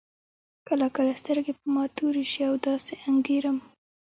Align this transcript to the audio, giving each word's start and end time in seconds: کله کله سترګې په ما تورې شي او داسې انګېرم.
کله 0.67 0.87
کله 0.95 1.11
سترګې 1.21 1.53
په 1.59 1.65
ما 1.73 1.83
تورې 1.97 2.23
شي 2.31 2.41
او 2.49 2.55
داسې 2.67 2.93
انګېرم. 3.09 3.57